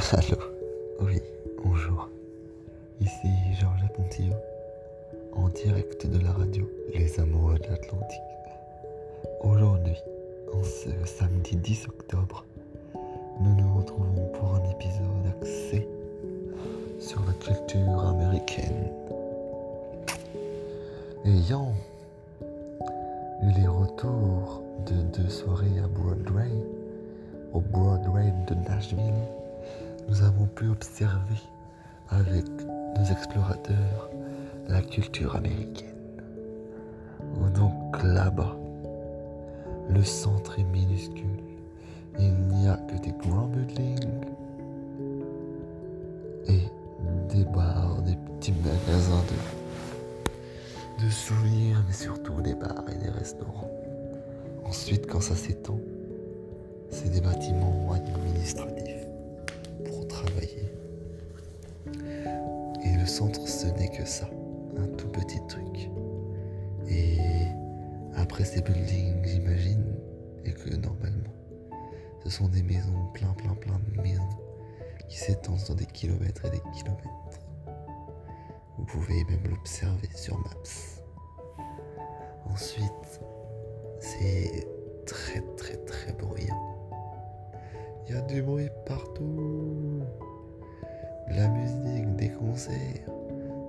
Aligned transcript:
Allô 0.12 0.38
Oui, 1.00 1.20
bonjour. 1.62 2.08
Ici 3.00 3.28
Georges 3.60 3.86
Pontillo, 3.94 4.36
en 5.34 5.48
direct 5.48 6.06
de 6.06 6.18
la 6.24 6.32
radio 6.32 6.66
Les 6.94 7.20
Amoureux 7.20 7.58
de 7.58 7.68
l'Atlantique. 7.68 8.20
Aujourd'hui, 9.42 9.96
en 10.54 10.62
ce 10.62 10.88
samedi 11.04 11.56
10 11.56 11.88
octobre, 11.88 12.46
nous 13.40 13.54
nous 13.54 13.76
retrouvons 13.76 14.26
pour 14.32 14.54
un 14.54 14.70
épisode 14.70 15.42
axé 15.42 15.86
sur 16.98 17.20
la 17.26 17.32
culture 17.34 18.04
américaine. 18.06 18.90
Ayant 21.26 21.74
eu 23.42 23.52
les 23.60 23.66
retours 23.66 24.62
de 24.86 24.94
deux 25.18 25.28
soirées 25.28 25.78
à 25.84 25.88
Broadway, 25.88 26.50
au 27.52 27.60
Broadway 27.60 28.32
de 28.48 28.54
Nashville, 28.54 29.12
nous 30.08 30.22
avons 30.22 30.46
pu 30.46 30.68
observer 30.68 31.40
avec 32.08 32.44
nos 32.98 33.04
explorateurs 33.04 34.10
la 34.68 34.82
culture 34.82 35.36
américaine. 35.36 35.88
Donc 37.54 38.02
là-bas, 38.02 38.56
le 39.88 40.02
centre 40.04 40.58
est 40.58 40.64
minuscule. 40.64 41.42
Il 42.18 42.32
n'y 42.32 42.68
a 42.68 42.76
que 42.76 42.96
des 43.02 43.12
grands 43.12 43.46
buildings 43.46 44.24
et 46.48 46.62
des 47.28 47.44
bars, 47.44 48.02
des 48.02 48.16
petits 48.16 48.52
magasins 48.52 49.22
de, 50.98 51.04
de 51.04 51.10
souvenirs, 51.10 51.82
mais 51.86 51.94
surtout 51.94 52.40
des 52.40 52.54
bars 52.54 52.84
et 52.92 52.98
des 53.04 53.10
restaurants. 53.10 53.70
Ensuite, 54.64 55.06
quand 55.06 55.20
ça 55.20 55.34
s'étend, 55.34 55.78
c'est 56.90 57.10
des 57.10 57.20
bâtiments 57.20 57.92
administratifs 57.92 59.09
centre, 63.10 63.46
ce 63.48 63.66
n'est 63.66 63.90
que 63.90 64.04
ça, 64.06 64.30
un 64.78 64.86
tout 64.96 65.08
petit 65.08 65.40
truc. 65.48 65.90
Et 66.88 67.18
après 68.14 68.44
ces 68.44 68.62
buildings, 68.62 69.24
j'imagine, 69.24 69.84
et 70.44 70.52
que 70.52 70.74
normalement, 70.76 71.34
ce 72.22 72.30
sont 72.30 72.48
des 72.48 72.62
maisons, 72.62 73.06
plein, 73.12 73.32
plein, 73.34 73.54
plein 73.54 73.80
de 73.88 74.00
maisons, 74.00 74.28
qui 75.08 75.18
s'étendent 75.18 75.58
sur 75.58 75.74
des 75.74 75.86
kilomètres 75.86 76.44
et 76.44 76.50
des 76.50 76.62
kilomètres. 76.72 77.40
Vous 78.78 78.84
pouvez 78.84 79.24
même 79.24 79.44
l'observer 79.50 80.08
sur 80.14 80.38
Maps. 80.38 81.02
Ensuite, 82.46 83.20
c'est 84.00 84.66
très, 85.04 85.40
très, 85.56 85.76
très 85.78 86.12
bruyant. 86.12 86.76
Il 88.06 88.14
y 88.14 88.18
a 88.18 88.22
du 88.22 88.42
bruit 88.42 88.70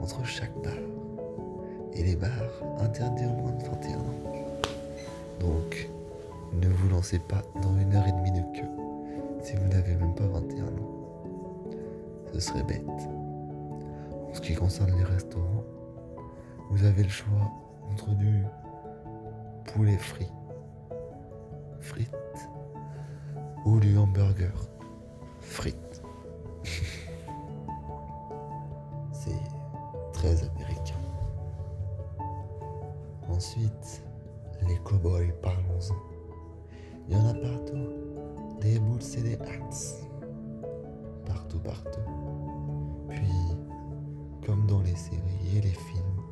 entre 0.00 0.24
chaque 0.24 0.54
bar. 0.62 0.72
Et 1.92 2.02
les 2.02 2.16
bars 2.16 2.30
interdits 2.80 3.24
aux 3.24 3.40
moins 3.40 3.52
de 3.52 3.64
21 3.64 3.98
ans. 3.98 4.62
Donc, 5.40 5.88
ne 6.52 6.68
vous 6.68 6.88
lancez 6.88 7.18
pas 7.18 7.42
dans 7.62 7.76
une 7.76 7.94
heure 7.94 8.06
et 8.06 8.12
demie 8.12 8.32
de 8.32 8.42
queue 8.58 8.68
si 9.42 9.54
vous 9.56 9.68
n'avez 9.68 9.94
même 9.94 10.14
pas 10.14 10.26
21 10.26 10.64
ans. 10.64 10.94
Ce 12.32 12.40
serait 12.40 12.62
bête. 12.64 12.84
En 12.86 14.34
ce 14.34 14.40
qui 14.40 14.54
concerne 14.54 14.96
les 14.96 15.04
restaurants, 15.04 15.64
vous 16.70 16.84
avez 16.84 17.04
le 17.04 17.08
choix 17.08 17.52
entre 17.92 18.10
du 18.16 18.42
poulet 19.66 19.98
frit, 19.98 20.30
frites, 21.80 22.10
ou 23.64 23.78
du 23.78 23.96
hamburger, 23.96 24.68
Ensuite, 33.34 34.04
les 34.68 34.76
cowboys, 34.84 35.32
parlons-en. 35.42 35.96
Il 37.08 37.14
y 37.14 37.16
en 37.16 37.26
a 37.30 37.34
partout. 37.34 37.88
Des 38.60 38.78
boots 38.78 39.02
et 39.18 39.22
des 39.22 39.34
hats. 39.34 40.06
Partout, 41.26 41.58
partout. 41.58 41.98
Puis, 43.08 43.32
comme 44.46 44.68
dans 44.68 44.82
les 44.82 44.94
séries 44.94 45.56
et 45.56 45.60
les 45.62 45.70
films, 45.70 46.22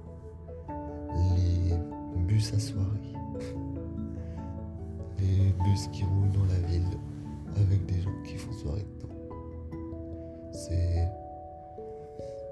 les 1.36 1.76
bus 2.22 2.54
à 2.54 2.60
soirée. 2.60 2.86
Les 5.18 5.52
bus 5.64 5.88
qui 5.92 6.04
roulent 6.04 6.32
dans 6.32 6.44
la 6.46 6.58
ville 6.68 6.98
avec 7.56 7.86
des 7.86 8.00
gens 8.00 8.22
qui 8.24 8.36
font 8.36 8.52
soirée 8.52 8.86
dedans. 8.96 9.14
C'est 10.52 11.08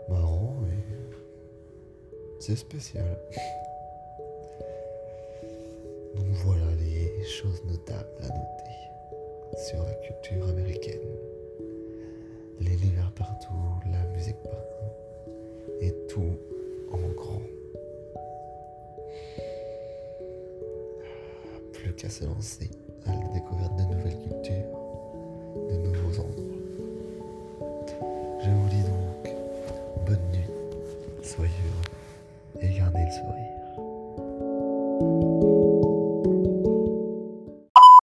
marrant 0.09 0.57
et 0.69 0.85
c'est 2.39 2.57
spécial. 2.57 3.19
Donc 6.15 6.27
voilà 6.45 6.75
les 6.79 7.25
choses 7.25 7.63
notables 7.65 8.09
à 8.21 8.27
noter 8.27 8.81
sur 9.69 9.83
la 9.83 9.95
culture 9.95 10.49
américaine. 10.49 11.01
Les 12.61 12.77
livres 12.77 13.11
partout, 13.17 13.53
la 13.91 14.05
musique 14.15 14.43
partout, 14.43 15.71
et 15.81 15.95
tout 16.09 16.39
en 16.93 17.09
grand. 17.15 17.43
Plus 21.73 21.95
qu'à 21.95 22.11
se 22.11 22.25
lancer 22.25 22.71
à 23.07 23.11
la 23.11 23.29
découverte 23.33 23.77
de 23.77 23.95
nouvelles 23.95 24.19
cultures. 24.19 24.80